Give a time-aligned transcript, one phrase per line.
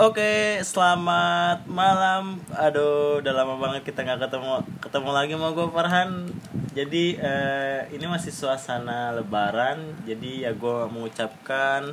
[0.00, 2.40] Oke, selamat malam.
[2.56, 6.10] Aduh, udah lama banget kita nggak ketemu ketemu lagi sama gue Farhan.
[6.72, 9.92] Jadi eh, ini masih suasana Lebaran.
[10.08, 11.92] Jadi ya gue mengucapkan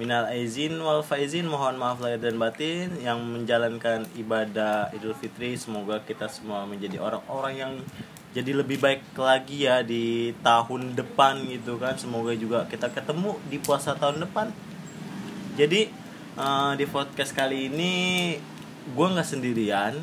[0.00, 5.60] minal aizin wal faizin mohon maaf lahir dan batin yang menjalankan ibadah Idul Fitri.
[5.60, 7.72] Semoga kita semua menjadi orang-orang yang
[8.32, 12.00] jadi lebih baik lagi ya di tahun depan gitu kan.
[12.00, 14.48] Semoga juga kita ketemu di puasa tahun depan.
[15.60, 16.03] Jadi
[16.36, 17.94] eh, di podcast kali ini
[18.84, 19.94] gue nggak sendirian,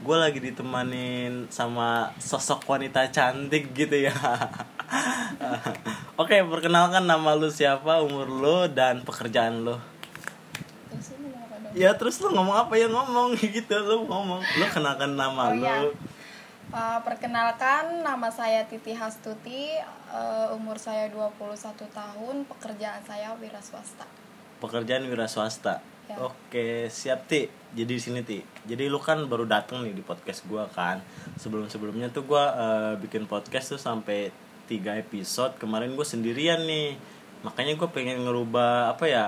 [0.00, 4.12] gue lagi ditemanin sama sosok wanita cantik gitu ya.
[6.20, 9.76] Oke, perkenalkan nama lu siapa, umur lu dan pekerjaan lu.
[11.70, 14.42] Ya terus lu ngomong apa ya ngomong gitu lu ngomong.
[14.42, 15.64] Lu kenalkan nama Oh, lu.
[15.64, 15.78] iya.
[16.70, 19.74] Uh, perkenalkan nama saya Titi Hastuti,
[20.06, 21.34] uh, umur saya 21
[21.90, 24.06] tahun, pekerjaan saya wira swasta.
[24.60, 25.80] Pekerjaan wira swasta.
[26.06, 26.20] Ya.
[26.20, 27.48] Oke, siap Ti.
[27.72, 28.44] Jadi di sini Ti.
[28.68, 31.00] Jadi lu kan baru datang nih di podcast gua kan.
[31.40, 34.28] Sebelum-sebelumnya tuh gua eh, bikin podcast tuh sampai
[34.70, 35.58] tiga episode.
[35.58, 36.94] Kemarin gue sendirian nih.
[37.42, 39.26] Makanya gue pengen ngerubah apa ya?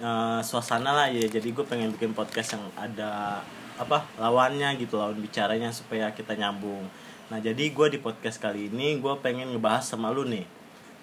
[0.00, 1.28] eh, suasana lah ya.
[1.28, 3.42] Jadi gue pengen bikin podcast yang ada
[3.76, 4.04] apa?
[4.20, 6.86] lawannya gitu, lawan bicaranya supaya kita nyambung.
[7.32, 10.44] Nah, jadi gue di podcast kali ini gue pengen ngebahas sama lu nih.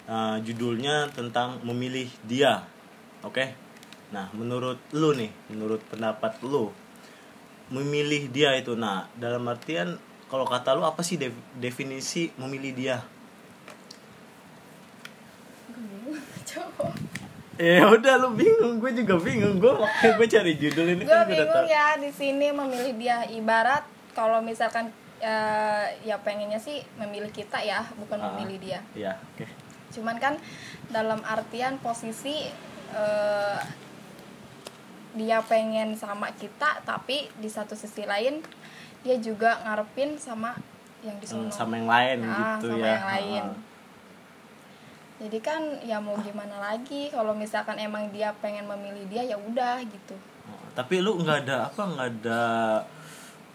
[0.09, 2.66] Eh, judulnya tentang memilih dia.
[3.22, 3.52] Oke.
[4.09, 6.72] Nah, menurut lu nih, menurut pendapat lu,
[7.70, 12.98] memilih dia itu nah, dalam artian kalau kata lu apa sih def- definisi memilih dia?
[17.59, 19.59] Ya udah lu bingung, gue juga bingung.
[19.59, 21.67] Gue makanya gue cari judul ini Gue kan gue bingung tahu.
[21.70, 23.83] ya di sini memilih dia ibarat
[24.16, 24.88] kalau misalkan
[25.20, 28.31] uh, ya pengennya sih memilih kita ya, bukan Ah.
[28.31, 28.80] memilih dia.
[28.95, 29.44] Iya, oke.
[29.92, 30.39] Cuman kan
[30.88, 32.48] dalam artian posisi
[32.92, 33.59] uh,
[35.12, 38.45] dia pengen sama kita, tapi di satu sisi lain
[39.02, 40.54] dia juga ngarepin sama
[41.00, 42.92] yang di Hmm, sama yang lain Nah, gitu sama ya.
[42.94, 43.44] yang lain.
[43.48, 43.67] Ah.
[45.20, 49.83] Jadi kan ya mau gimana lagi kalau misalkan emang dia pengen memilih dia ya udah
[49.83, 50.16] gitu.
[50.48, 52.42] Oh, Tapi lu nggak ada apa nggak ada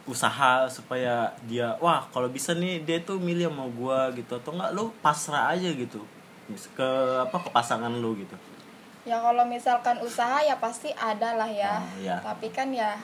[0.05, 4.77] usaha supaya dia wah kalau bisa nih dia tuh milih sama gua gitu atau enggak
[4.77, 6.05] lu pasrah aja gitu
[6.77, 6.89] ke
[7.25, 8.37] apa ke pasangan lu gitu.
[9.04, 11.76] Ya kalau misalkan usaha ya pasti ada lah ya.
[11.76, 12.16] Oh, iya.
[12.25, 12.97] Tapi kan ya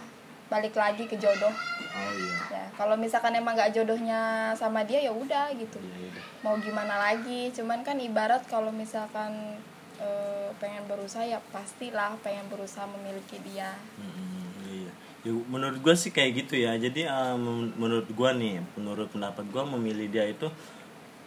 [0.49, 1.53] balik lagi ke jodoh.
[1.53, 2.37] Oh iya.
[2.51, 5.79] Ya kalau misalkan emang nggak jodohnya sama dia ya udah gitu.
[5.79, 6.23] Iya, iya.
[6.41, 7.53] Mau gimana lagi?
[7.53, 9.61] Cuman kan ibarat kalau misalkan
[10.01, 13.77] eh, pengen berusaha ya pastilah pengen berusaha memiliki dia.
[14.01, 14.93] Mm, iya.
[15.21, 16.73] Ya, menurut gue sih kayak gitu ya.
[16.81, 17.05] Jadi
[17.37, 20.49] men- menurut gue nih, menurut pendapat gue memilih dia itu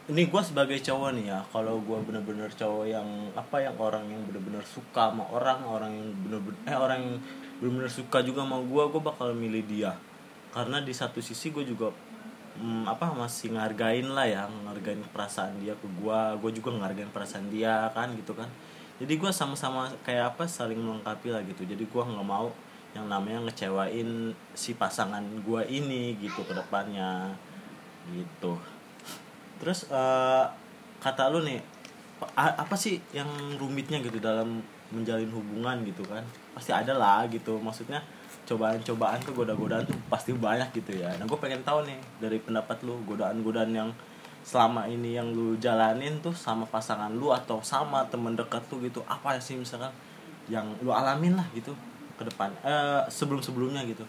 [0.04, 1.40] ini gue sebagai cowok nih ya.
[1.48, 3.08] Kalau gue bener-bener cowok yang
[3.40, 7.16] apa yang orang yang bener-bener suka sama orang, orang yang bener-bener eh orang yang
[7.64, 9.96] bener-bener suka juga sama gue, gue bakal milih dia.
[10.52, 11.88] Karena di satu sisi gue juga
[12.60, 17.48] mm, apa masih ngargain lah ya, ngargain perasaan dia ke gue, gue juga ngargain perasaan
[17.48, 18.52] dia kan gitu kan.
[19.00, 21.64] Jadi gue sama-sama kayak apa saling melengkapi lah gitu.
[21.64, 22.52] Jadi gue nggak mau
[22.94, 27.34] yang namanya ngecewain si pasangan gua ini gitu ke depannya
[28.14, 28.54] gitu
[29.62, 30.46] terus eh,
[31.04, 31.60] kata lu nih
[32.40, 33.28] apa sih yang
[33.60, 36.24] rumitnya gitu dalam menjalin hubungan gitu kan?
[36.56, 38.00] Pasti ada lah gitu maksudnya
[38.44, 41.12] cobaan-cobaan tuh goda-godaan tuh pasti banyak gitu ya.
[41.20, 43.90] Nah gue pengen tahu nih dari pendapat lu godaan-godaan yang
[44.44, 49.00] selama ini yang lu jalanin tuh sama pasangan lu atau sama temen dekat tuh gitu
[49.08, 49.88] apa sih misalkan
[50.52, 51.72] yang lu alamin lah gitu
[52.20, 54.04] ke depan eh sebelum sebelumnya gitu?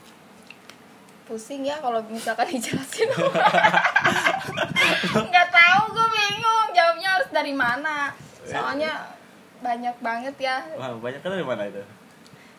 [1.25, 3.09] Pusing ya kalau misalkan dijelasin.
[5.25, 8.11] Nggak tahu gue bingung jawabnya harus dari mana.
[8.43, 8.93] Soalnya
[9.59, 10.61] banyak banget ya.
[10.75, 11.81] Wah banyak kan dari mana itu?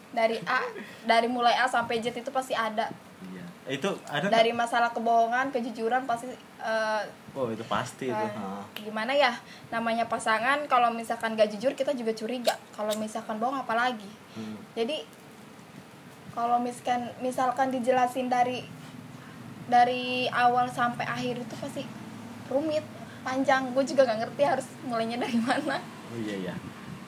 [0.10, 0.60] Dari A
[1.04, 2.88] dari mulai A sampai Z itu pasti ada.
[3.26, 3.46] Iya.
[3.68, 8.16] Itu ada dari masalah kebohongan kejujuran pasti eh, oh itu pasti itu.
[8.18, 8.64] eh, Ha.
[8.74, 9.36] gimana ya
[9.68, 12.56] namanya pasangan kalau misalkan gak jujur kita juga curiga.
[12.72, 14.60] Kalau misalkan bohong apalagi Hmm.
[14.74, 15.00] jadi
[16.32, 18.68] kalau misalkan misalkan dijelasin dari
[19.66, 21.88] dari awal sampai akhir itu pasti
[22.48, 22.86] rumit
[23.22, 23.74] panjang.
[23.74, 25.82] Gue juga nggak ngerti harus mulainya dari mana.
[26.14, 26.56] Oh iya iya.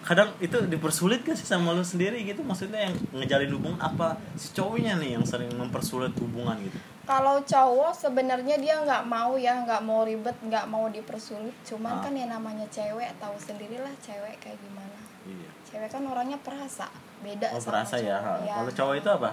[0.01, 2.39] Kadang itu dipersulit gak sih sama lu sendiri gitu?
[2.39, 6.79] Maksudnya yang ngejalin hubungan apa si cowoknya nih yang sering mempersulit hubungan gitu?
[7.03, 11.51] Kalau cowok sebenarnya dia nggak mau ya nggak mau ribet nggak mau dipersulit.
[11.63, 12.01] Cuman Ah.
[12.07, 14.95] kan ya namanya cewek tahu sendirilah cewek kayak gimana.
[15.27, 15.49] Iya.
[15.67, 16.87] Cewek kan orangnya perasa
[17.19, 18.15] beda oh sama perasa ya.
[18.15, 18.39] cowok.
[18.39, 18.47] Ha.
[18.47, 18.53] Ya.
[18.55, 19.29] kalau cowok itu apa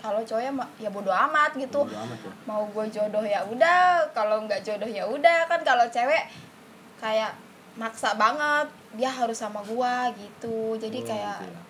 [0.00, 1.84] kalau cowok ya ya bodo amat gitu.
[1.84, 2.32] Bodo amat ya.
[2.48, 5.46] Mau gue jodoh ya udah kalau nggak jodoh ya udah.
[5.46, 6.24] Kan kalau cewek
[6.96, 7.32] kayak
[7.78, 8.66] maksa banget
[8.98, 10.74] dia harus sama gua gitu.
[10.76, 11.62] Jadi Oh, kayak gitu ya.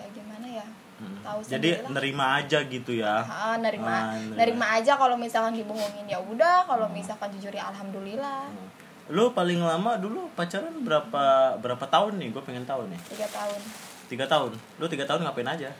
[0.00, 0.66] ya gimana ya?
[1.00, 1.16] Hmm.
[1.24, 1.96] tahu jadi lah.
[1.96, 3.24] nerima aja gitu ya?
[3.24, 3.88] Ah, nerima.
[3.88, 4.36] Ah, nerima.
[4.36, 8.48] nerima aja kalau misalkan dibohongin ya udah kalau misalkan jujur ya alhamdulillah.
[8.52, 8.68] Hmm.
[9.10, 12.30] lu paling lama dulu pacaran berapa berapa tahun nih?
[12.30, 13.00] Gue pengen tahu nih.
[13.10, 13.60] Tiga tahun.
[14.06, 14.52] Tiga tahun?
[14.78, 15.70] Lu tiga tahun ngapain aja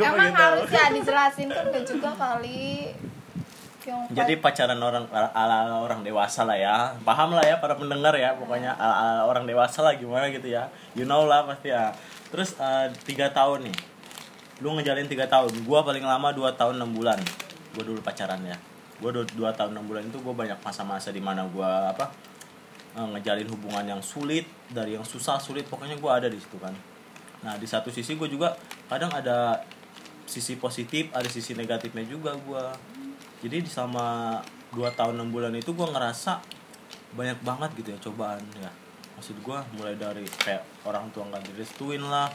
[0.00, 2.94] emang harus ya dijelasin kan gak juga kali.
[3.86, 6.96] Yang jadi pacaran orang ala, ala orang dewasa lah ya.
[7.06, 10.72] Paham lah ya para pendengar ya pokoknya ala, ala orang dewasa lah gimana gitu ya.
[10.98, 11.94] You know lah pasti ya.
[12.34, 13.76] Terus eh, tiga tahun nih.
[14.64, 15.52] Lu ngejalin tiga tahun.
[15.62, 17.20] Gua paling lama dua tahun enam bulan.
[17.76, 18.58] Gua dulu pacaran ya
[18.96, 22.08] gua dua, dua tahun enam bulan itu gua banyak masa-masa di mana gua apa
[22.96, 25.68] eh, ngejalin hubungan yang sulit dari yang susah sulit.
[25.68, 26.72] Pokoknya gua ada di situ kan
[27.46, 28.58] nah di satu sisi gue juga
[28.90, 29.62] kadang ada
[30.26, 32.74] sisi positif ada sisi negatifnya juga gua.
[33.40, 34.42] Jadi di selama
[34.74, 36.42] 2 tahun 6 bulan itu gue ngerasa
[37.14, 38.70] banyak banget gitu ya cobaan ya.
[39.14, 42.28] Maksud gue mulai dari kayak orang tua nggak direstuin lah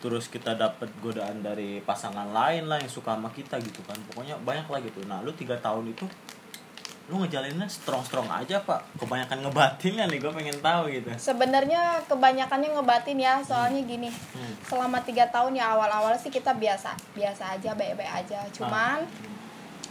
[0.00, 3.96] terus kita dapet godaan dari pasangan lain lah yang suka sama kita gitu kan.
[4.12, 5.00] Pokoknya banyak lah gitu.
[5.08, 6.04] Nah lu tiga tahun itu
[7.06, 12.70] lu ngejalinnya strong strong aja pak kebanyakan ngebatinnya nih gue pengen tahu gitu sebenarnya kebanyakannya
[12.72, 14.54] ngebatin ya soalnya gini Hmm.
[14.62, 19.06] selama tiga tahun ya awal-awal sih kita biasa biasa aja baik-baik aja cuman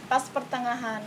[0.06, 1.02] pas pertengahan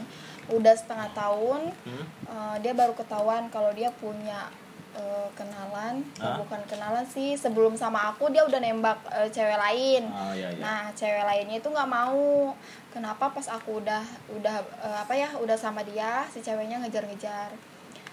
[0.49, 2.05] udah setengah tahun Hmm?
[2.25, 4.51] eh, dia baru ketahuan kalau dia punya
[4.97, 6.05] eh, kenalan.
[6.17, 10.03] Bukan kenalan sih sebelum sama aku dia udah nembak eh, cewek lain.
[10.09, 10.61] Oh iya iya.
[10.61, 12.53] Nah cewek lainnya itu nggak mau.
[12.93, 14.03] Kenapa pas aku udah
[14.33, 17.51] udah eh, apa ya udah sama dia si ceweknya ngejar-ngejar.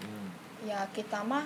[0.00, 0.32] Hmm.
[0.64, 1.44] ya kita mah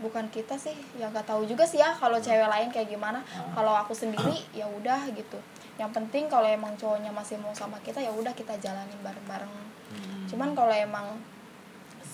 [0.00, 3.20] bukan kita sih ya nggak tahu juga sih ya kalau cewek lain kayak gimana.
[3.32, 3.52] Ah.
[3.52, 5.36] kalau aku sendiri ya udah gitu.
[5.76, 9.52] Yang penting kalau emang cowoknya masih mau sama kita ya udah kita jalanin bareng-bareng.
[9.86, 10.26] Hmm.
[10.26, 11.06] cuman kalau emang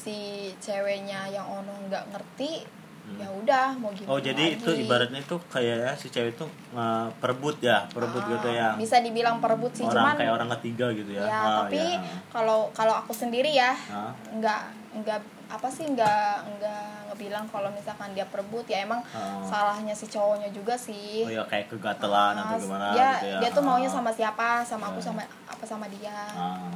[0.03, 0.17] si
[0.59, 2.83] ceweknya yang ono nggak ngerti
[3.13, 4.15] ya udah mau gimana Hmm.
[4.15, 4.83] Oh jadi itu lagi.
[4.83, 8.69] ibaratnya itu kayak ya, si cewek itu eh, perebut ya, perebut Ah, gitu ya.
[8.75, 11.23] bisa dibilang perebut sih orang cuman kayak orang ketiga gitu ya.
[11.25, 12.03] ya Ah, tapi ya.
[12.31, 14.15] kalau kalau aku sendiri ya Ah.
[14.33, 14.61] nggak
[14.99, 15.19] nggak
[15.49, 19.43] apa sih nggak nggak ngebilang kalau misalkan dia perebut ya emang Ah.
[19.43, 23.39] salahnya si cowoknya juga sih Oh ya kayak kegatelan atau Ah, gimana dia gitu ya.
[23.41, 23.93] dia tuh maunya Ah.
[23.93, 25.05] sama siapa sama aku Ah.
[25.05, 26.71] sama apa sama dia Ah.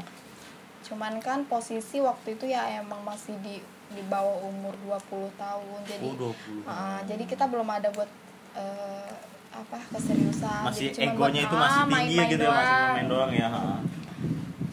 [0.87, 6.07] Cuman kan posisi waktu itu ya emang masih di di bawah umur 20 tahun jadi
[6.13, 6.63] Oh, 20.
[6.65, 8.11] ah, jadi kita belum ada buat
[8.55, 9.11] eh,
[9.51, 12.67] apa keseriusan masih Jadi egonya buat, itu masih ah, tinggi ya main-main gitu ya, masih
[12.69, 12.95] doang.
[12.95, 13.49] main doang ya.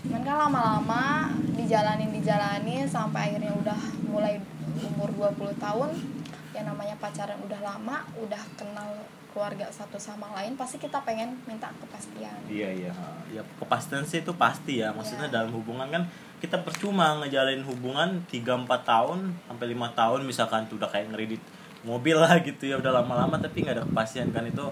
[0.03, 1.03] Cuman kan lama-lama
[1.55, 4.35] dijalanin dijalanin sampai akhirnya udah mulai
[4.83, 5.89] umur 20 tahun
[6.51, 8.89] yang namanya pacaran udah lama udah kenal
[9.33, 12.91] keluarga satu sama lain pasti kita pengen minta kepastian Iya iya.
[13.33, 14.93] Ya kepastian sih itu pasti ya.
[14.93, 15.41] Maksudnya Iya.
[15.41, 16.05] dalam hubungan kan
[16.37, 21.41] kita percuma ngejalin hubungan 3 4 tahun sampai lima tahun misalkan tuh udah kayak ngeredit
[21.87, 24.63] mobil lah gitu ya udah lama-lama tapi nggak ada kepastian kan itu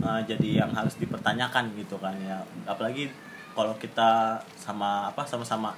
[0.00, 3.12] uh, jadi yang harus dipertanyakan gitu kan ya apalagi
[3.52, 5.72] kalau kita sama apa sama-sama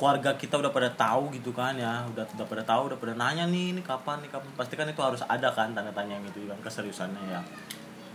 [0.00, 3.44] keluarga kita udah pada tahu gitu kan ya udah udah pada tahu udah pada nanya
[3.44, 4.48] nih ini kapan nih kapan.
[4.56, 7.40] Pasti kan itu harus ada kan tanda tanya gitu kan keseriusannya ya.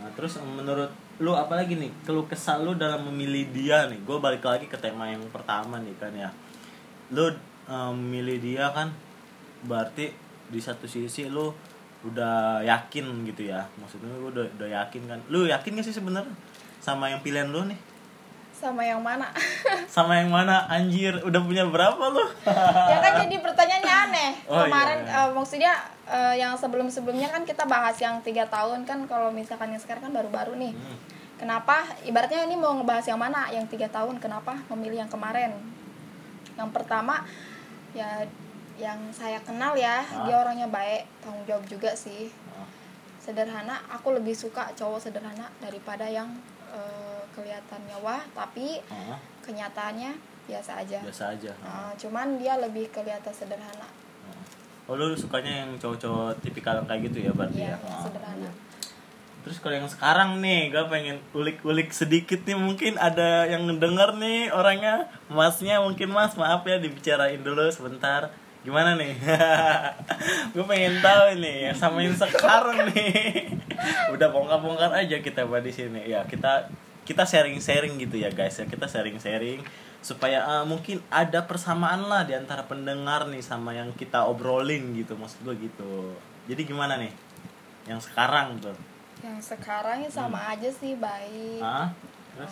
[0.02, 0.90] Nah, terus menurut
[1.22, 4.02] lu apa lagi nih keluh kesal lu dalam memilih dia nih?
[4.02, 6.34] Gue balik lagi ke tema yang pertama nih kan ya.
[7.14, 7.30] Lu
[7.70, 8.90] um, milih dia kan
[9.70, 10.10] berarti
[10.50, 11.54] di satu sisi lu
[12.02, 13.62] udah yakin gitu ya.
[13.78, 15.22] Maksudnya lu udah, udah yakin kan.
[15.30, 16.34] Lu yakin gak sih sebenarnya
[16.82, 17.78] sama yang pilihan lu nih
[18.66, 19.30] sama yang mana?
[19.96, 20.66] Sama yang mana?
[20.66, 22.26] Anjir udah punya berapa lu?
[22.92, 24.32] Ya kan jadi pertanyaannya aneh.
[24.50, 25.22] Oh, kemarin iya.
[25.22, 25.74] eh, maksudnya
[26.10, 30.10] eh, yang sebelum sebelumnya kan kita bahas yang tiga tahun kan kalau misalkan yang sekarang
[30.10, 30.74] kan baru-baru nih.
[30.74, 30.98] Hmm.
[31.36, 31.84] kenapa?
[32.02, 33.52] Ibaratnya ini mau ngebahas yang mana?
[33.52, 35.52] Yang tiga tahun kenapa memilih yang kemarin?
[36.58, 37.22] Yang pertama
[37.92, 38.24] ya
[38.76, 40.28] yang saya kenal ya Ah.
[40.28, 42.28] dia orangnya baik tanggung jawab juga sih.
[42.52, 42.68] Ah.
[43.20, 46.28] sederhana aku lebih suka cowok sederhana daripada yang
[46.72, 50.16] eh, kelihatannya wah tapi Ah, kenyataannya
[50.48, 53.86] biasa aja biasa aja Nah, cuman dia lebih kelihatan sederhana
[54.86, 57.78] Oh lu sukanya yang cowok-cowok tipikal kayak gitu ya berarti Iya, ya?
[57.90, 58.50] Ah, sederhana.
[59.42, 64.50] Terus kalau yang sekarang nih, gue pengen ulik-ulik sedikit nih mungkin ada yang ngedenger nih
[64.50, 68.30] orangnya, masnya mungkin mas maaf ya dibicarain dulu sebentar.
[68.62, 69.14] Gimana nih?
[70.54, 73.54] gue pengen tahu nih yang sama yang sekarang nih.
[74.14, 76.10] Udah bongkar-bongkar aja kita buat di sini.
[76.10, 76.66] Ya kita
[77.06, 79.62] kita sharing-sharing gitu ya guys ya kita sharing-sharing
[80.00, 85.14] supaya ah, mungkin ada persamaan lah di antara pendengar nih sama yang kita obrolin gitu
[85.14, 86.14] maksud gue gitu.
[86.46, 87.10] Jadi gimana nih?
[87.86, 88.74] Yang sekarang tuh.
[89.18, 90.52] yang sekarang ya sama Hmm.
[90.52, 91.90] aja sih baik Ah,
[92.32, 92.52] terus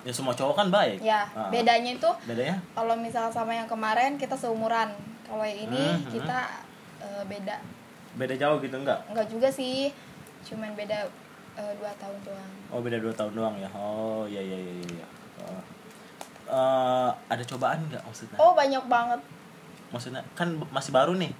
[0.00, 1.02] ya semua cowok kan baik.
[1.02, 1.50] ya Ah.
[1.50, 2.56] bedanya itu Bedanya?
[2.70, 6.12] kalau misal sama yang kemarin kita seumuran kalau yang ini Hmm, hmm.
[6.14, 6.38] kita
[7.02, 7.56] eh, beda
[8.14, 9.04] Beda jauh gitu enggak?
[9.06, 9.90] enggak juga sih
[10.44, 11.04] cuman beda
[11.54, 12.52] eh, dua tahun doang.
[12.68, 13.68] Oh beda dua tahun doang ya?
[13.70, 15.06] Oh iya iya iya iya
[15.44, 15.60] Oh.
[16.46, 18.36] Eh, ada cobaan nggak maksudnya?
[18.36, 19.20] Oh banyak banget.
[19.90, 21.32] Maksudnya kan masih baru nih.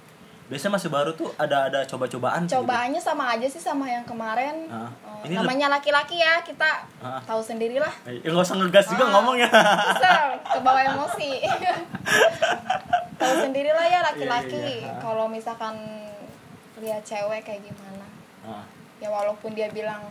[0.45, 2.61] Biasanya masih baru tuh ada ada coba-cobaan gitu.
[2.61, 4.69] cobaannya sama aja sih sama yang kemarin.
[4.69, 4.89] Eh,
[5.25, 7.17] ini namanya laki-laki ya kita Ah.
[7.25, 7.89] tahu sendirilah.
[8.05, 9.11] Eh, ya nggak usah ngegas juga Ah.
[9.17, 9.49] ngomong ya.
[10.45, 11.41] Ke bawah emosi.
[13.15, 14.53] Tahu sendirilah ya laki-laki.
[14.53, 14.93] Iya, iya, iya.
[15.01, 15.73] kalau misalkan
[16.77, 18.05] lihat cewek kayak gimana?
[18.45, 18.63] Ah,
[18.97, 20.01] ya walaupun dia bilang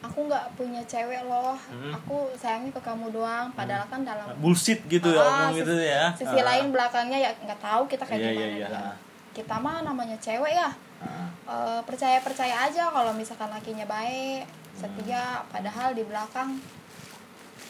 [0.00, 1.92] aku nggak punya cewek loh Hmm.
[1.92, 5.74] aku sayangnya ke kamu doang padahal kan dalam bullshit gitu ya Ah, ngomong sisi- gitu
[5.78, 6.44] ya sisi Ah.
[6.46, 8.68] lain belakangnya ya nggak tahu kita kayak Iya, gimana iya, iya.
[8.70, 8.92] dia
[9.32, 10.70] kita mah namanya cewek ya
[11.46, 11.80] Ah.
[11.82, 14.80] percaya percaya aja kalau misalkan lakinya baik Hmm.
[14.80, 16.56] setia padahal di belakang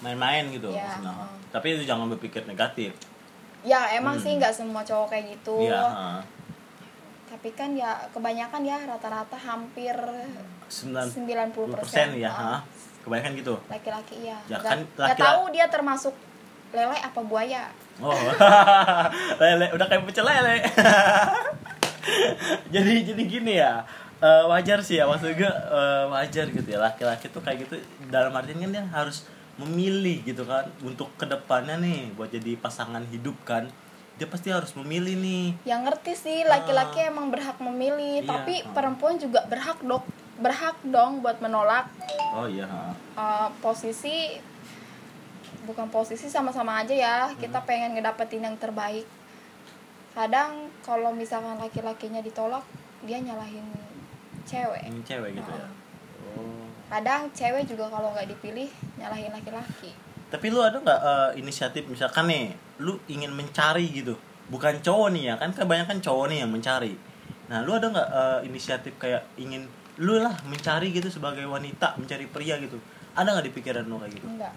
[0.01, 1.13] main-main gitu Iya, maksudnya.
[1.13, 1.35] ah.
[1.51, 2.95] tapi itu jangan berpikir negatif
[3.61, 4.23] ya emang Hmm.
[4.23, 6.21] sih nggak semua cowok kayak gitu Iya, ah.
[7.27, 9.93] tapi kan ya kebanyakan ya rata-rata hampir
[10.71, 12.59] 90 90% ya ah, ah.
[13.03, 13.55] kebanyakan gitu?
[13.67, 16.15] Laki-laki ya Ya, kan nggak laki-laki- tahu dia termasuk
[16.71, 17.67] lele apa buaya.
[17.99, 18.15] Oh.
[19.43, 20.63] Lele udah kayak pecel lele.
[22.71, 23.85] Jadi jadi gini ya
[24.21, 27.75] eh, wajar sih ya maksud gue eh, wajar gitu ya laki-laki tuh kayak gitu
[28.09, 33.05] dalam artian kan dia harus memilih gitu kan untuk ke depannya nih buat jadi pasangan
[33.07, 33.69] hidup kan
[34.17, 35.47] dia pasti harus memilih nih.
[35.65, 38.73] Yang ngerti sih laki-laki emang berhak memilih Iya, tapi ah.
[38.77, 40.05] perempuan juga berhak dok
[40.41, 41.87] berhak dong buat menolak
[42.35, 44.41] oh iya uh, posisi
[45.65, 47.17] bukan posisi sama-sama aja ya.
[47.29, 47.37] Hmm.
[47.39, 49.07] kita pengen ngedapetin yang terbaik.
[50.11, 52.65] Kadang kalau misalkan laki-lakinya ditolak
[53.07, 53.65] dia nyalahin
[54.43, 54.91] cewek.
[54.91, 55.69] Ini cewek gitu ya?
[56.35, 56.67] Oh.
[56.91, 58.69] Kadang cewek juga kalau nggak dipilih
[58.99, 59.95] nyalahin laki-laki.
[60.31, 61.87] Tapi lu ada nggak eh, inisiatif?
[61.87, 64.19] Misalkan nih, lu ingin mencari gitu,
[64.51, 66.95] bukan cowok nih ya kan kebanyakan cowok nih yang mencari.
[67.47, 72.25] Nah lu ada nggak eh, inisiatif kayak ingin lu lah mencari gitu sebagai wanita mencari
[72.27, 72.81] pria gitu?
[73.13, 74.27] Ada nggak di pikiran lu kayak gitu?
[74.27, 74.53] enggak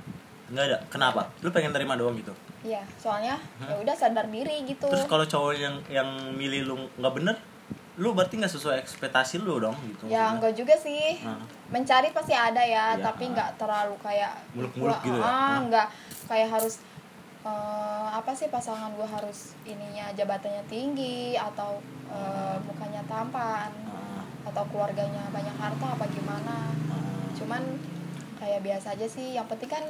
[0.46, 0.78] Nggak ada.
[0.88, 1.22] Kenapa?
[1.40, 2.32] Lu pengen terima doang gitu.
[2.64, 7.14] iya soalnya ya udah sadar diri gitu Terus kalau cowok yang yang milih lu nggak
[7.14, 7.36] bener,
[7.94, 10.08] lu berarti nggak sesuai ekspektasi lu dong gitu.
[10.08, 11.44] ya enggak juga sih Nah.
[11.70, 13.04] mencari pasti ada ya, Ya.
[13.04, 15.28] tapi nggak terlalu kayak Muluk-muluk gitu ya?
[15.28, 15.88] ah nggak
[16.26, 16.80] kayak harus
[17.44, 17.52] eh,
[18.10, 23.68] apa sih pasangan gue harus ininya jabatannya tinggi atau eh, mukanya tampan
[24.54, 27.26] atau keluarganya banyak harta apa gimana ah.
[27.34, 27.66] cuman
[28.38, 29.82] kayak biasa aja sih yang penting kan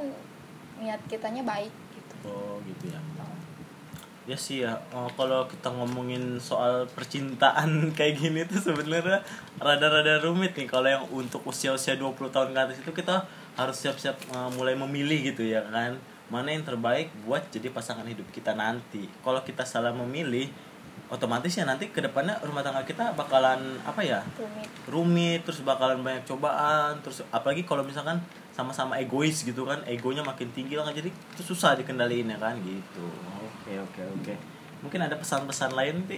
[0.80, 3.00] niat kitanya baik gitu Oh gitu ya.
[4.24, 9.20] Ya sih ya, oh, kalau kita ngomongin soal percintaan kayak gini tuh sebenarnya
[9.60, 13.28] rada-rada rumit nih kalau yang untuk usia-usia 20 tahun ke atas itu kita
[13.60, 16.00] harus siap-siap uh, mulai memilih gitu ya kan.
[16.32, 19.12] Mana yang terbaik buat jadi pasangan hidup kita nanti.
[19.28, 20.48] Kalau kita salah memilih,
[21.14, 24.26] otomatis ya nanti ke depannya rumah tangga kita bakalan apa ya?
[24.34, 28.18] rumit rumit terus bakalan banyak cobaan terus apalagi kalau misalkan
[28.50, 33.06] sama-sama egois gitu kan egonya makin tinggi lah jadi itu susah dikendaliin ya kan gitu
[33.40, 34.34] oke oke oke
[34.82, 36.18] mungkin ada pesan-pesan lain ti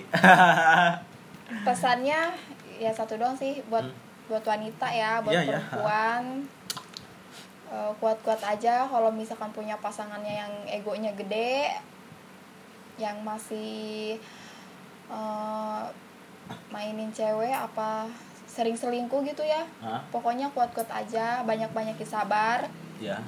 [1.67, 2.31] pesannya
[2.75, 3.95] ya satu doang sih buat Hmm.
[4.25, 5.59] buat wanita ya buat Iya, iya.
[5.61, 6.23] perempuan
[7.65, 11.73] Eh, kuat-kuat aja kalau misalkan punya pasangannya yang egonya gede
[12.95, 14.21] yang masih
[15.09, 15.83] eh,
[16.69, 18.05] mainin cewek apa
[18.45, 19.99] sering selingkuh gitu ya Hah?
[20.09, 22.63] pokoknya kuat-kuat aja banyak-banyak sabar
[23.03, 23.19] ya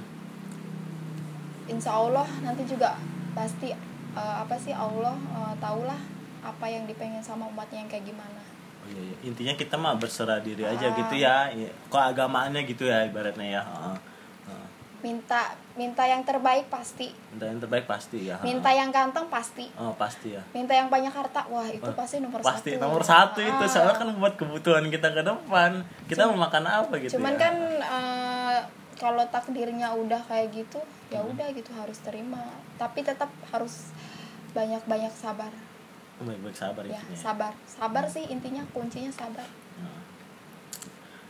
[1.68, 2.96] insya Allah nanti juga
[3.36, 3.74] pasti
[4.16, 6.00] eh, apa sih Allah eh, tahulah
[6.46, 8.40] apa yang dipengen sama umatnya yang kayak gimana
[8.86, 9.16] oh, iya, iya.
[9.28, 10.96] intinya kita mah berserah diri aja Ah.
[10.96, 11.70] gitu ya Iya.
[11.92, 13.96] keagamaannya gitu ya ibaratnya ya Heeh.
[14.98, 17.14] Minta minta yang terbaik pasti.
[17.30, 18.42] Minta yang terbaik pasti ya.
[18.42, 19.70] Minta yang ganteng pasti.
[19.76, 20.42] Oh pasti ya.
[20.52, 22.82] Minta yang banyak harta wah itu Oh, pasti nomor pasti satu.
[22.82, 23.54] nomor satu itu.
[23.60, 23.70] Ah.
[23.70, 25.72] soalnya kan buat kebutuhan kita ke depan.
[26.06, 27.40] Kita mau makan apa gitu cuman ya.
[27.40, 28.58] kan eh,
[28.96, 31.30] kalau takdirnya udah kayak gitu ya Hmm.
[31.32, 32.42] udah gitu harus terima.
[32.76, 33.94] Tapi tetap harus
[34.52, 35.54] banyak banyak sabar.
[36.18, 37.14] Baik-baik sabar ya intinya.
[37.16, 37.54] sabar.
[37.64, 39.46] Sabar sih intinya kuncinya sabar.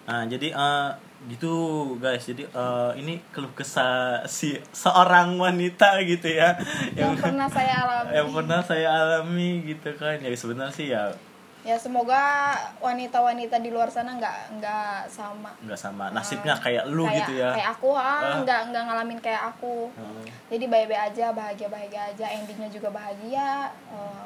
[0.07, 0.89] Nah, jadi eh,
[1.25, 1.53] gitu
[1.97, 2.21] guys.
[2.23, 6.53] Jadi eh, ini keluh kesah si seorang wanita gitu ya
[6.93, 10.21] yang pernah saya alami yang pernah saya alami gitu kan.
[10.21, 11.09] Ya sebenarnya sih ya
[11.65, 12.15] ya semoga
[12.79, 17.51] wanita-wanita di luar sana nggak nggak sama nggak sama nasibnya kayak lu kayak, gitu ya.
[17.51, 18.07] kayak aku Ah.
[18.23, 20.23] ah nggak nggak ngalamin kayak aku Hmm.
[20.47, 24.25] jadi baik-baik aja bahagia bahagia aja endingnya juga bahagia eh,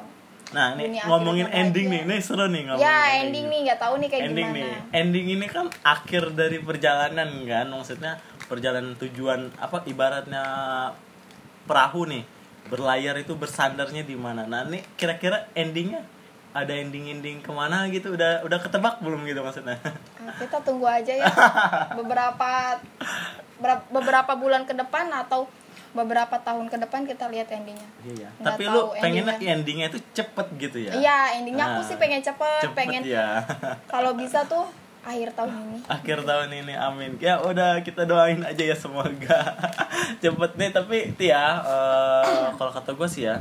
[0.52, 2.02] Nah, ini ngomongin ending nih.
[2.04, 2.16] bahagia.
[2.20, 2.84] Ini seru nih ngomongin.
[2.84, 5.00] ya ending nih nggak tahu nih kayak ending gimana nih.
[5.00, 7.66] Ending ini kan akhir dari perjalanan kan.
[7.68, 8.12] Maksudnya
[8.46, 10.44] perjalanan tujuan apa ibaratnya
[11.64, 12.24] perahu nih
[12.68, 14.44] berlayar itu bersandarnya di mana.
[14.44, 16.04] Nah, ini kira-kira endingnya
[16.52, 19.80] ada ending-ending ke mana gitu udah udah ketebak belum gitu maksudnya
[20.20, 21.24] Nah, kita tunggu aja ya
[21.98, 22.76] beberapa
[23.56, 25.48] ber- beberapa bulan ke depan atau
[25.92, 27.88] beberapa tahun ke depan kita lihat endingnya.
[28.00, 29.52] Iya ya Nggak tapi lu pengennya endingnya.
[29.54, 30.92] endingnya itu cepet gitu ya?
[30.94, 33.44] Iya endingnya aku Ah, sih pengen cepet, cepet pengen ya
[33.86, 34.64] kalau bisa tuh
[35.02, 35.78] akhir tahun ini.
[35.98, 37.10] Akhir tahun ini amin.
[37.18, 39.40] Ya udah kita doain aja ya semoga
[40.22, 40.70] cepet nih.
[40.70, 43.36] Tapi ya eh, kalau kata gue sih ya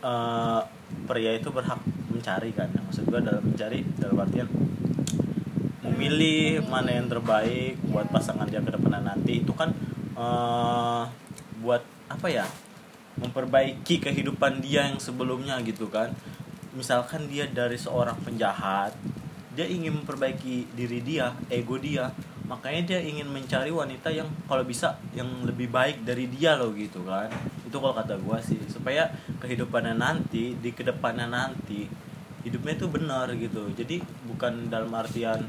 [0.00, 0.60] eh,
[1.04, 1.76] pria itu berhak
[2.08, 2.72] mencari kan.
[2.72, 4.48] Maksud gue dalam mencari dalam artian
[5.80, 9.04] memilih mana yang terbaik buat pasangan dia ke depan.
[9.04, 9.68] Nanti itu kan
[10.16, 11.02] eh,
[11.60, 12.46] buat apa ya
[13.18, 16.14] memperbaiki kehidupan dia yang sebelumnya gitu kan.
[16.76, 18.94] Misalkan dia dari seorang penjahat
[19.58, 22.14] dia ingin memperbaiki diri dia ego dia
[22.46, 27.02] makanya dia ingin mencari wanita yang kalau bisa yang lebih baik dari dia loh gitu
[27.04, 27.28] kan.
[27.66, 29.10] Itu kalau kata gua sih supaya
[29.42, 31.84] kehidupannya nanti di ke depannya nanti
[32.46, 33.68] hidupnya itu benar gitu.
[33.74, 35.42] Jadi bukan dalam artian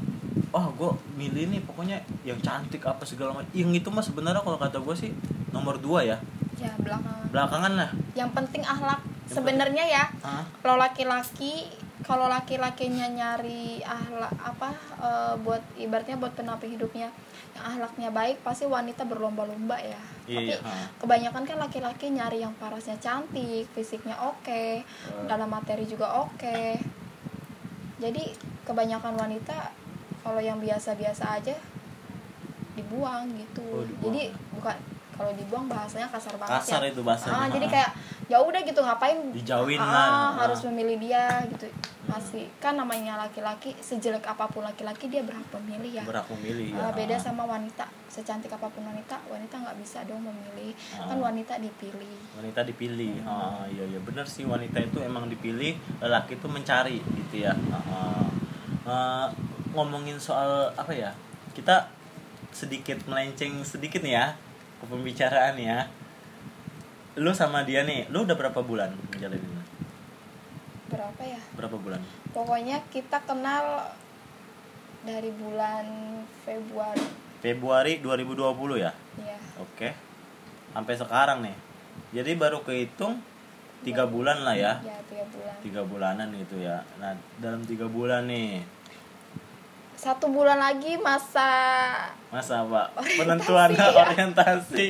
[0.50, 3.50] oh gue milih nih pokoknya yang cantik apa segala macam.
[3.54, 5.10] Yang itu mah sebenarnya kalau kata gue sih
[5.50, 6.18] nomor dua ya?
[6.58, 7.90] Ya belakangan belakangan lah.
[8.18, 10.04] Yang penting akhlak Yang sebenarnya ya
[10.60, 17.12] kalau laki-laki kalau laki-lakinya nyari akhlak apa eh, buat ibaratnya buat penapi hidupnya
[17.54, 20.00] yang akhlaknya baik pasti wanita berlomba-lomba ya.
[20.30, 20.58] Iya, tapi iya,
[21.02, 24.82] kebanyakan kan laki-laki nyari yang parasnya cantik fisiknya oke
[25.26, 26.78] dalam materi juga oke.
[28.00, 28.32] Jadi
[28.64, 29.74] kebanyakan wanita
[30.22, 31.56] kalau yang biasa-biasa aja
[32.78, 33.66] dibuang gitu.
[33.66, 34.02] Oh, dibuang.
[34.08, 34.22] jadi
[34.54, 34.76] bukan
[35.20, 36.96] kalau dibuang bahasanya kasar banget Kasar ya.
[36.96, 37.72] itu bahasanya, ah, jadi ha.
[37.76, 37.90] kayak
[38.32, 40.28] ya udah gitu ngapain Dijauhin ah, lah, ah.
[40.48, 41.68] harus memilih dia gitu.
[42.08, 46.04] Masih kan namanya laki-laki sejelek apa pun laki-laki dia berhak memilih ya.
[46.08, 46.96] Berhak memilih Ah, ya.
[46.96, 47.84] beda sama wanita.
[48.08, 50.72] Secantik apa pun wanita wanita nggak bisa dong memilih.
[50.96, 51.28] Kan Ah.
[51.28, 52.16] wanita dipilih.
[52.40, 53.20] Wanita dipilih.
[53.28, 54.00] Ah iya iya.
[54.00, 57.52] Benar sih wanita itu emang dipilih lelaki itu mencari gitu ya.
[57.68, 58.24] Ah, ah.
[58.88, 59.26] Ah,
[59.76, 61.12] ngomongin soal apa ya?
[61.52, 61.92] Kita
[62.50, 64.26] sedikit melenceng sedikit nih ya
[64.80, 65.86] ke pembicaraan ya.
[67.20, 69.60] Lu sama dia nih lu udah berapa bulan ngejalanin
[70.90, 71.40] berapa ya?
[71.54, 72.02] Berapa bulan?
[72.34, 73.94] Pokoknya kita kenal
[75.06, 75.86] dari bulan
[76.42, 77.06] Februari.
[77.40, 78.92] Februari 2020 ya?
[79.16, 79.88] Ya oke.
[80.74, 81.56] Sampai sekarang nih.
[82.10, 83.22] Jadi baru kehitung
[83.86, 84.72] tiga bulan lah ya.
[84.84, 85.54] Ya tiga bulan.
[85.62, 86.82] Tiga bulanan gitu ya.
[86.98, 88.60] Nah dalam tiga bulan nih
[90.00, 91.44] satu bulan lagi masa
[92.32, 92.96] masa pak?
[92.96, 93.86] Orientasi penentuan ya.
[94.08, 94.86] orientasi.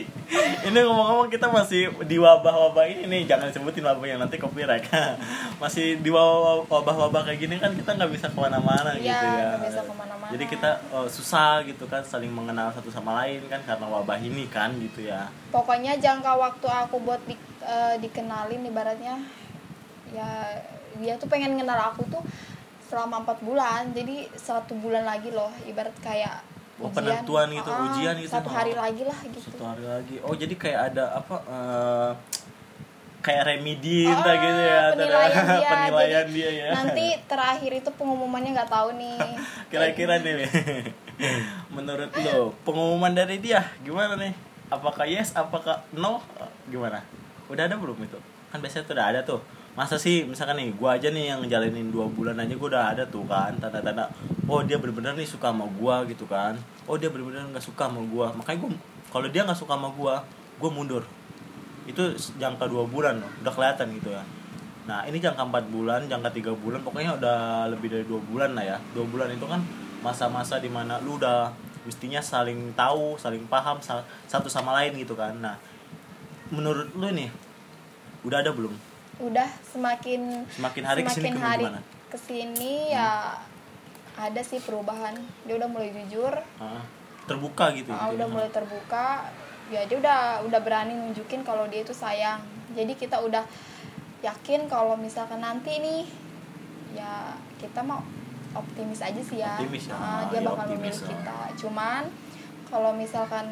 [0.70, 3.22] Ini ngomong-ngomong kita masih di wabah-wabah ini nih.
[3.26, 4.86] Jangan sebutin wabah yang nanti copyright.
[5.62, 9.48] Masih di wabah- wabah-wabah kayak gini kan kita nggak bisa ke mana-mana Iya, gitu ya.
[9.66, 10.30] bisa ke mana-mana.
[10.30, 14.46] jadi kita oh, susah gitu kan saling mengenal satu sama lain kan karena wabah ini
[14.46, 15.26] kan gitu ya.
[15.50, 19.18] Pokoknya jangka waktu aku buat di, eh, dikenalin ibaratnya
[20.14, 20.60] ya
[21.00, 22.20] dia tuh pengen kenal aku tuh
[22.90, 26.42] selama empat bulan jadi satu bulan lagi loh ibarat kayak
[26.76, 28.32] Oh, penentuan gitu, Ah, ujian gitu.
[28.32, 29.36] satu hari lagi lah gitu.
[29.44, 30.16] Satu hari lagi.
[30.18, 32.10] Oh jadi kayak ada apa eh,
[33.20, 35.68] kayak remedi Oh, entah gitu ya ada- penilaian dia.
[35.68, 36.68] Penilaian Jadi dia ya.
[36.72, 39.20] nanti terakhir itu pengumumannya nggak tahu nih.
[39.70, 40.48] Kira-kira nih.
[41.68, 44.32] menurut lo pengumuman dari dia gimana nih?
[44.68, 46.24] Apakah yes apakah no?
[46.64, 47.04] Gimana?
[47.46, 48.16] Udah ada belum itu?
[48.48, 49.40] Kan biasanya tuh udah ada tuh
[49.78, 53.04] masa sih misalkan nih gua aja nih yang ngejalanin dua bulan aja gua udah ada
[53.06, 54.10] tuh kan tanda-tanda
[54.50, 56.58] oh dia bener-bener nih suka sama gua gitu kan.
[56.90, 58.34] Oh dia bener-bener nggak suka sama gua.
[58.34, 58.70] Makanya gua
[59.14, 60.26] kalau dia nggak suka sama gua
[60.58, 61.06] gua mundur.
[61.86, 62.02] Itu
[62.38, 64.26] jangka dua bulan udah kelihatan gitu ya.
[64.90, 67.38] Nah ini jangka empat bulan jangka tiga bulan pokoknya udah
[67.70, 68.76] lebih dari dua bulan lah ya.
[68.90, 69.62] Dua bulan itu kan
[70.02, 71.54] masa-masa di mana lu udah
[71.86, 75.38] mestinya saling tahu saling paham sa- satu sama lain gitu kan.
[75.38, 75.54] Nah
[76.50, 77.30] menurut lu nih
[78.26, 78.74] udah ada belum
[79.20, 81.80] udah semakin semakin hari ke sini semakin kamu hari gimana?
[82.10, 83.36] ke sini ya
[84.20, 85.16] ada sih perubahan.
[85.48, 86.34] Dia udah mulai jujur.
[86.60, 86.84] Ah,
[87.24, 88.32] terbuka gitu Ah, udah ya.
[88.32, 89.32] mulai terbuka.
[89.70, 92.42] Ya dia udah udah berani nunjukin kalau dia itu sayang.
[92.76, 93.46] Jadi kita udah
[94.20, 96.04] yakin kalau misalkan nanti nih
[96.92, 98.02] ya kita mau
[98.50, 99.94] optimis aja sih ya, Optimis ya.
[99.96, 101.08] Ah, dia ya, bakal optimis, memilih ah.
[101.08, 101.38] kita.
[101.64, 102.02] Cuman
[102.68, 103.44] kalau misalkan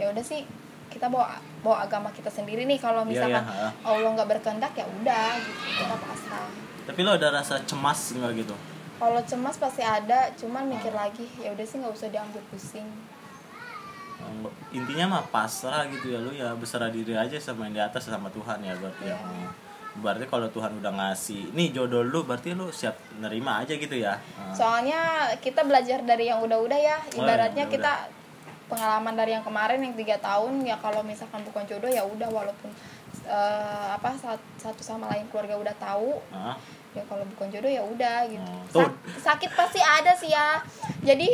[0.00, 0.42] ya udah sih
[0.88, 3.72] kita bawa bawa agama kita sendiri nih kalau Iya, misalkan iya, ah.
[3.86, 6.48] Allah nggak berkehendak ya udah gitu kita pasrah
[6.84, 8.56] tapi lo ada rasa cemas nggak gitu
[8.96, 12.88] kalau cemas pasti ada cuman mikir lagi ya udah sih nggak usah diambil pusing
[14.18, 18.02] Oh, intinya mah pasrah gitu ya lu ya berserah diri aja sama yang di atas
[18.04, 19.14] sama Tuhan ya berarti ya.
[19.14, 19.46] Iya.
[19.46, 19.50] Oh.
[19.96, 24.18] berarti kalau Tuhan udah ngasih nih jodoh lu berarti lu siap nerima aja gitu ya
[24.36, 24.50] Oh.
[24.52, 24.98] soalnya
[25.36, 27.94] kita belajar dari yang udah-udah ya Oh, ibaratnya yang udah-udah.
[28.04, 28.17] kita
[28.68, 32.70] pengalaman dari yang kemarin yang tiga tahun ya kalau misalkan bukan jodoh ya udah walaupun
[33.24, 36.54] eh, apa sat- satu sama lain keluarga udah tahu Ah,
[36.92, 38.44] ya kalau bukan jodoh ya udah gitu.
[38.74, 38.84] Oh.
[38.84, 40.60] Sak- sakit pasti ada sih ya.
[41.02, 41.28] Jadi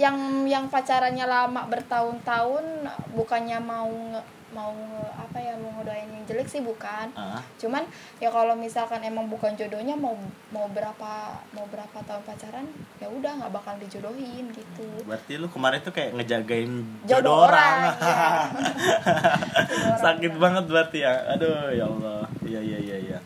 [0.00, 6.24] yang yang pacarannya lama bertahun-tahun bukannya mau nge- mau nge- apa ya mau ngedoain yang
[6.24, 7.38] jelek sih bukan ah.
[7.54, 7.86] cuman
[8.16, 10.16] ya kalau misalkan emang bukan jodohnya mau
[10.50, 11.12] mau berapa
[11.52, 16.16] mau berapa tahun pacaran ya udah nggak bakal dijodohin gitu Berarti lu kemarin tuh kayak
[16.16, 16.72] ngejagain
[17.04, 17.98] jodoh, jodoh, orang, orang.
[18.00, 18.16] ya.
[19.70, 20.38] Jodoh Sakit ya.
[20.38, 21.14] banget berarti ya.
[21.28, 22.22] Aduh, ya Allah.
[22.42, 23.18] Iya iya iya iya.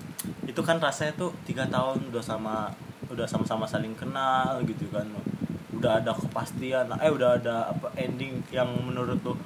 [0.45, 2.69] Itu kan rasanya tuh tiga tahun udah sama
[3.09, 5.05] udah sama-sama saling kenal gitu kan.
[5.85, 9.37] Udah ada kepastian, eh udah ada apa ending yang menurut lu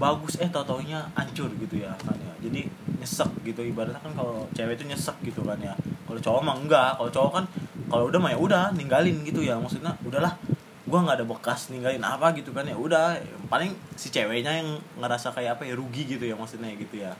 [0.00, 2.32] bagus eh tau taunya hancur gitu ya kan ya.
[2.48, 2.64] Jadi
[2.96, 5.76] nyesek gitu ibaratnya kan kalau cewek itu nyesek gitu kan ya.
[6.08, 6.96] Kalau cowok mah enggak.
[6.96, 7.44] Kalau cowok kan
[7.92, 9.60] kalau udah mah ya udah ninggalin gitu ya.
[9.60, 10.32] Maksudnya udahlah
[10.88, 13.16] gua nggak ada bekas ninggalin apa gitu kan ya udah
[13.52, 17.12] paling si ceweknya yang ngerasa kayak apa ya rugi gitu ya maksudnya gitu ya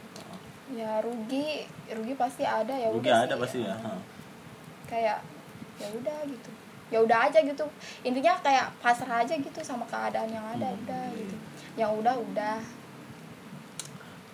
[0.72, 3.40] ya rugi rugi pasti ada ya rugi ada sih.
[3.40, 3.92] pasti ya Ha.
[4.88, 5.18] kayak
[5.80, 6.50] ya udah gitu
[6.92, 7.64] ya udah aja gitu.
[8.04, 11.36] Intinya kayak pasrah aja gitu sama keadaan yang ada Hmm, udah gitu.
[11.80, 12.56] Yang udah udah.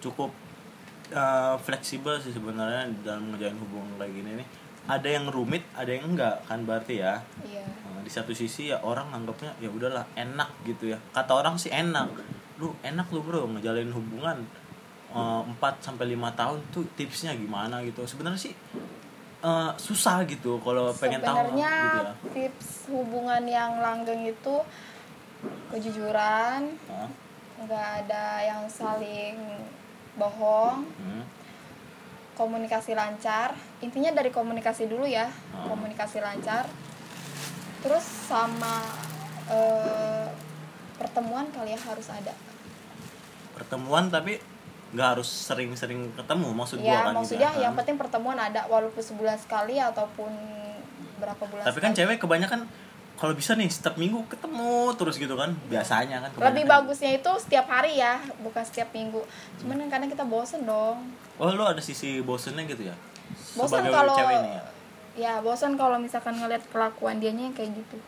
[0.03, 0.31] Cukup
[1.15, 4.49] eh, fleksibel sih sebenarnya dalam ngejalin hubungan kayak gini nih.
[4.89, 7.23] Ada yang rumit ada yang enggak kan berarti ya.
[7.47, 7.63] Iya.
[7.63, 10.99] Nah, di satu sisi ya orang anggapnya ya udahlah enak gitu ya.
[11.15, 12.11] Kata orang sih enak.
[12.59, 14.43] Lu enak lu bro ngejalin hubungan
[15.15, 17.79] eh, 4 sampai lima tahun tuh tipsnya gimana?
[17.87, 18.03] gitu.
[18.03, 18.55] Sebenarnya sih
[19.41, 22.13] eh, susah gitu kalau pengen tahu gitu ya.
[22.33, 24.57] tips hubungan yang langgeng itu
[25.69, 26.75] kejujuran
[27.59, 29.35] nggak ada yang saling
[30.15, 31.23] bohong Hmm.
[32.35, 33.51] komunikasi lancar.
[33.79, 35.75] Intinya dari komunikasi dulu ya Oh.
[35.75, 36.67] komunikasi lancar.
[37.81, 38.83] Terus sama
[39.49, 40.27] eh,
[40.95, 42.35] pertemuan kali ya harus ada.
[43.55, 44.39] Pertemuan tapi
[44.89, 47.65] nggak harus sering-sering ketemu maksud gua ya kan maksudnya gitu ya.
[47.69, 50.33] yang penting pertemuan ada walaupun sebulan sekali ataupun
[51.21, 52.09] berapa bulan tapi kan sekali.
[52.09, 52.61] cewek kebanyakan
[53.19, 56.71] kalau bisa nih setiap minggu ketemu terus gitu kan biasanya kan lebih kebanyakan.
[56.71, 59.21] bagusnya itu setiap hari ya bukan setiap minggu
[59.61, 62.97] cuman kan kadang kita bosen dong oh lu ada sisi bosennya gitu ya
[63.29, 64.65] Sebagai kalau ya
[65.19, 67.99] ya bosan kalau misalkan ngeliat kelakuan dianya yang kayak gitu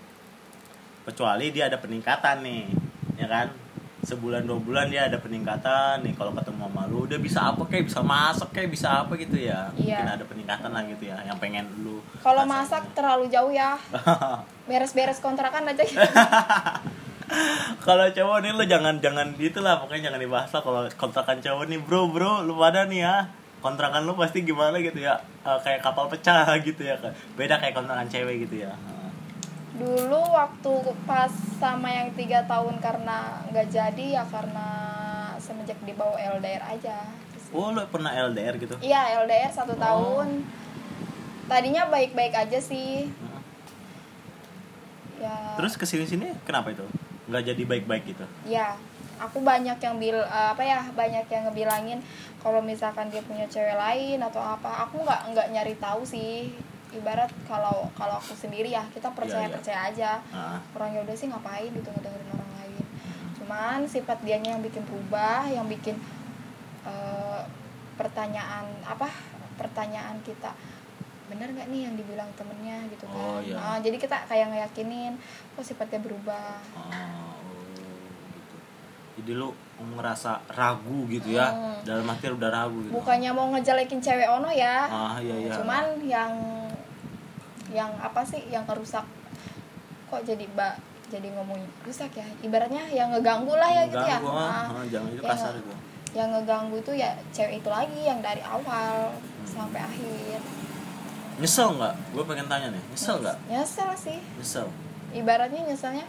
[1.04, 2.70] kecuali dia ada peningkatan nih
[3.18, 3.50] ya kan
[4.10, 7.86] sebulan dua bulan dia ada peningkatan nih kalau ketemu sama lu dia bisa apa kayak
[7.86, 9.70] bisa masak kayak bisa apa gitu ya.
[9.78, 10.02] Iya.
[10.02, 13.78] mungkin ada peningkatan lah gitu ya yang pengen lu kalau masak terlalu jauh ya.
[14.68, 15.86] Beres-beres kontrakan aja
[17.86, 21.64] kalau cowok nih lu jangan jangan gitu lah pokoknya jangan dibahas lah kalau kontrakan cowok
[21.70, 21.78] nih.
[21.78, 23.30] Bro bro lu pada nih ya
[23.62, 27.00] kontrakan lu pasti gimana gitu ya Eh, kayak kapal pecah gitu ya
[27.32, 28.76] beda kayak kontrakan cewek gitu ya
[29.70, 30.72] dulu waktu
[31.04, 34.66] pas sama yang tiga tahun karena nggak jadi ya karena
[35.38, 37.06] semenjak dibawa LDR aja.
[37.50, 38.74] Oh lu pernah LDR gitu?
[38.78, 39.80] Iya LDR satu Oh.
[39.80, 40.42] tahun.
[41.46, 43.10] Tadinya baik-baik aja sih.
[43.10, 43.42] Heeh.
[45.20, 45.36] ya.
[45.56, 46.86] Terus ke sini sini kenapa itu?
[47.26, 48.24] Nggak jadi baik baik gitu?
[48.46, 48.74] Ya
[49.20, 52.00] aku banyak yang bil eh, apa ya banyak yang ngebilangin
[52.40, 54.86] kalau misalkan dia punya cewek lain atau apa.
[54.88, 56.54] Aku nggak nggak nyari tahu sih
[56.90, 59.54] ibarat kalau kalau aku sendiri ya kita percaya iya.
[59.54, 60.10] percaya aja.
[60.34, 62.84] Nah, orang ya udah sih ngapain gitu ngedengerin orang lain.
[63.38, 65.94] Cuman sifat dianya yang bikin berubah yang bikin
[66.84, 67.42] eh,
[67.94, 69.06] pertanyaan apa
[69.60, 70.50] pertanyaan kita
[71.30, 72.82] bener nggak nih yang dibilang temennya?
[72.90, 73.14] gitu kan.
[73.22, 73.54] Oh, iya.
[73.54, 75.14] Nah, jadi kita kayak ngeyakinin
[75.54, 76.58] kok sifatnya berubah?
[76.74, 76.90] Oh,
[78.34, 78.56] gitu.
[79.22, 81.54] jadi lu ngerasa ragu gitu ya?
[81.54, 81.86] Hmm.
[81.86, 82.98] dalam hati udah ragu gitu.
[82.98, 84.90] Bukannya mau ngejelekin cewek ono ya?
[84.90, 85.54] Ah iya iya.
[85.54, 86.59] Cuman yang
[87.70, 89.06] yang apa sih yang ngerusak
[90.06, 90.74] kok jadi mbak
[91.10, 92.26] jadi ngomongin rusak ya?
[92.38, 94.18] Ibaratnya yang ngeganggu lah ya gitu ya.
[94.18, 95.72] Ganggu, ah, Nah, ah, jangan itu yang kasar itu
[96.10, 99.46] yang ngeganggu itu ya cewek itu lagi yang dari awal Hmm.
[99.46, 100.38] sampai akhir.
[101.38, 101.94] Nyesel nggak?
[102.12, 103.36] Gue pengen tanya nih nyesel nggak?
[103.46, 104.18] Nyesel sih.
[104.38, 104.66] Nyesel.
[105.10, 106.06] Ibaratnya nyeselnya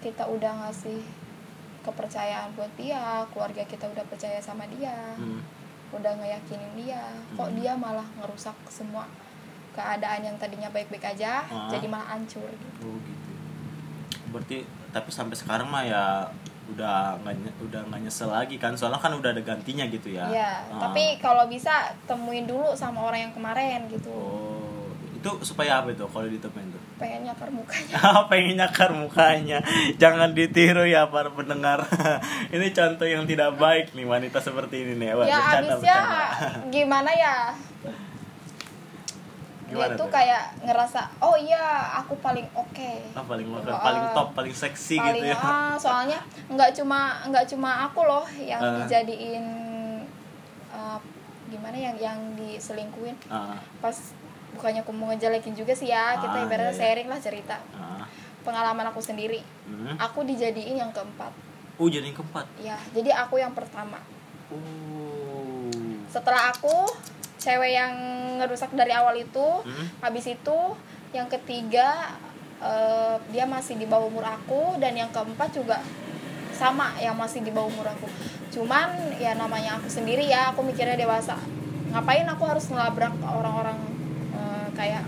[0.00, 1.00] kita udah ngasih
[1.80, 5.40] kepercayaan buat dia keluarga kita udah percaya sama dia hmm.
[5.92, 7.00] udah ngeyakinin dia
[7.34, 7.56] kok Hmm.
[7.56, 9.08] dia malah ngerusak semua
[9.80, 11.66] keadaan yang tadinya baik-baik aja Ah.
[11.68, 12.84] jadi malah hancur gitu.
[12.84, 13.30] oh gitu
[14.28, 14.58] berarti
[14.90, 16.28] tapi sampai sekarang mah ya
[16.68, 20.52] udah nggak udah nggak nyesel lagi kan soalnya kan udah ada gantinya gitu ya Iya,
[20.68, 20.78] Ah.
[20.80, 21.72] tapi kalau bisa
[22.04, 24.06] temuin dulu sama orang yang kemarin gitu.
[24.06, 24.58] oh
[25.12, 27.92] itu supaya apa itu kalau ditemuin tuh Pengen nyakar mukanya.
[28.30, 29.58] pengen nyakar mukanya
[29.96, 31.84] jangan ditiru ya para pendengar
[32.54, 36.70] ini contoh yang tidak baik nih wanita seperti ini nih Wah, ya bercanda, abisnya bercanda.
[36.70, 37.36] gimana ya?
[39.70, 40.10] Gimana dia tuh tuh?
[40.10, 41.62] kayak ngerasa, oh iya
[41.96, 42.90] aku paling oke.
[43.12, 46.98] Ah, paling makan, Ah, paling top paling seksi paling gitu ya ah, soalnya nggak cuma
[47.24, 48.82] nggak cuma aku loh yang Ah.
[48.82, 49.46] dijadiin
[50.68, 50.98] uh,
[51.46, 53.94] gimana yang yang diselingkuhin ah, pas
[54.50, 56.82] bukannya aku mau ngejelekin juga sih ya kita Ah, ibaratnya iya, iya.
[56.84, 58.02] sharing lah cerita ah.
[58.40, 59.94] pengalaman aku sendiri Hmm.
[59.96, 61.30] aku dijadiin yang keempat
[61.76, 64.02] oh jadi yang keempat ya jadi aku yang pertama
[64.50, 65.70] oh
[66.06, 66.90] setelah aku
[67.40, 67.92] cewek yang
[68.36, 69.86] ngerusak dari awal itu Hmm.
[70.00, 70.58] habis itu
[71.10, 72.14] yang ketiga
[72.60, 75.80] eh, dia masih di bawah umur aku dan yang keempat juga
[76.52, 78.04] sama yang masih di bawah umur aku
[78.52, 81.40] cuman ya namanya aku sendiri ya aku mikirnya dewasa
[81.88, 83.80] ngapain aku harus ngelabrak orang-orang
[84.30, 85.02] eh, kayak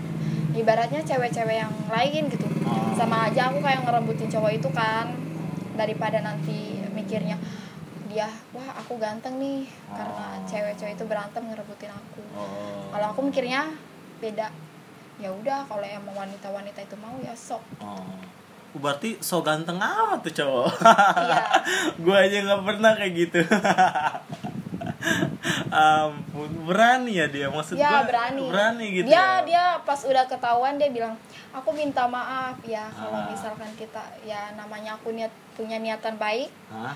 [0.53, 2.95] ibaratnya cewek-cewek yang lain gitu Oh.
[2.95, 5.11] sama aja aku kayak ngerebutin cowok itu kan
[5.75, 7.35] daripada nanti mikirnya
[8.13, 10.45] dia wah aku ganteng nih karena Oh.
[10.45, 12.21] cewek-cewek itu berantem ngerebutin aku.
[12.31, 12.85] Oh.
[12.87, 13.73] Kalau aku mikirnya
[14.19, 14.53] beda.
[15.15, 17.65] Ya udah kalau emang wanita-wanita itu mau ya sok.
[17.79, 18.05] Oh.
[18.75, 20.69] Berarti so ganteng amat tuh cowok.
[21.15, 21.41] Iya.
[22.03, 23.39] gue aja nggak pernah kayak gitu.
[25.69, 27.47] Ampun berani ya dia?
[27.49, 28.45] Maksud ya gua berani.
[28.47, 29.29] berani gitu dia ya?
[29.43, 31.17] dia pas udah ketahuan dia bilang
[31.51, 33.27] aku minta maaf ya kalau Ah.
[33.27, 36.93] misalkan kita ya namanya aku niat punya niatan baik Hah?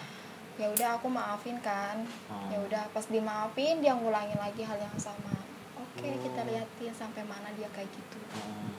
[0.57, 2.49] Ya udah aku maafin kan Ah.
[2.49, 5.33] ya udah pas dimaafin dia ngulangin lagi hal yang sama
[5.75, 6.17] oke Oh.
[6.19, 8.73] kita liatin sampai mana dia kayak gitu Oh.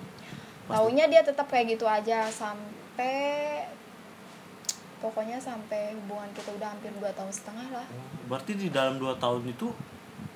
[0.68, 3.64] taunya dia tetap kayak gitu aja sampai
[4.98, 7.86] pokoknya sampai hubungan kita udah hampir dua tahun setengah lah
[8.26, 9.70] berarti di dalam dua tahun itu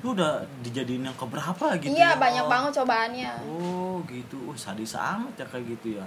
[0.03, 2.17] lu udah dijadiin yang keberapa gitu iya ya?
[2.17, 2.51] banyak Oh.
[2.51, 6.07] banget cobaannya Oh gitu, oh, sadis amat ya kayak gitu ya.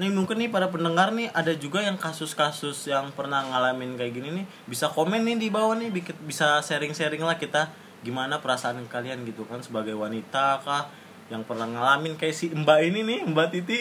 [0.00, 4.32] Nih mungkin nih para pendengar nih ada juga yang kasus-kasus yang pernah ngalamin kayak gini
[4.32, 5.92] nih bisa komen nih di bawah nih
[6.24, 7.68] bisa sharing-sharing lah kita
[8.00, 10.88] gimana perasaan kalian gitu kan sebagai wanita kah
[11.28, 13.78] yang pernah ngalamin kayak si Mbak ini nih Mbak Titi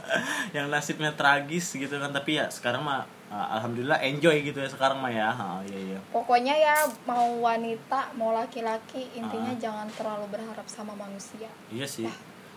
[0.58, 4.98] yang nasibnya tragis gitu kan tapi ya sekarang mah uh, alhamdulillah enjoy gitu ya sekarang
[4.98, 5.30] mah ya.
[5.32, 5.98] Oh, iya iya.
[6.10, 9.60] pokoknya ya mau wanita mau laki-laki intinya Ah.
[9.62, 12.10] jangan terlalu berharap sama manusia Iya sih.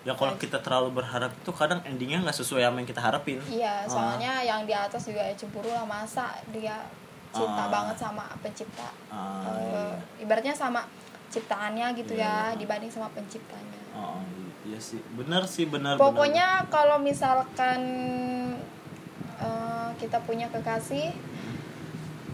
[0.05, 3.41] Ya kalau kita terlalu berharap itu kadang endingnya nggak sesuai sama yang kita harapin.
[3.43, 3.89] iya Ah.
[3.89, 6.77] soalnya yang di atas juga ya cemburu lah masa dia
[7.29, 7.67] cinta Ah.
[7.67, 9.97] banget sama pencipta Ah, iya.
[10.19, 10.85] ibaratnya sama
[11.27, 12.55] ciptaannya gitu Iya, ya iya.
[12.55, 14.21] dibanding sama penciptanya Oh,
[14.63, 15.01] iya sih.
[15.11, 17.81] Bener sih, bener pokoknya kalau misalkan
[19.37, 21.11] eh, kita punya kekasih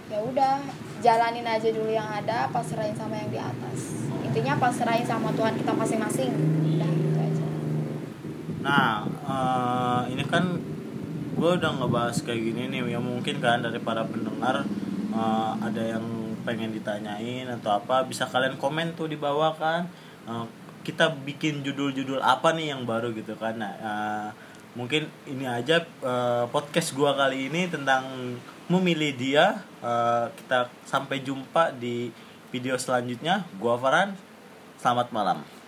[0.07, 0.59] ya udah
[0.99, 3.79] jalanin aja dulu yang ada pasrahin sama yang di atas
[4.21, 6.29] intinya pasrahin sama Tuhan kita masing-masing
[6.69, 6.91] udah
[8.61, 10.57] Nah, eh, ini kan
[11.35, 12.97] gue udah ngebahas kayak gini nih.
[12.97, 14.65] Ya mungkin kan dari para pendengar
[15.11, 16.05] eh, ada yang
[16.41, 19.89] pengen ditanyain atau apa bisa kalian komen tuh di bawah kan.
[20.29, 20.45] Eh,
[20.81, 23.57] kita bikin judul-judul apa nih yang baru gitu kan.
[23.57, 24.29] Nah, eh,
[24.77, 28.37] mungkin ini aja eh, podcast gua kali ini tentang
[28.69, 29.45] memilih dia.
[29.81, 32.13] Eh, kita sampai jumpa di
[32.53, 33.41] video selanjutnya.
[33.57, 34.13] Gua Farhan.
[34.81, 35.60] Selamat malam.